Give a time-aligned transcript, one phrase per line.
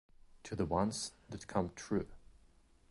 [0.45, 2.07] To the ones that come true.